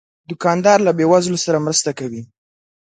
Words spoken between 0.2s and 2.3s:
دوکاندار له بې وزلو سره مرسته کوي.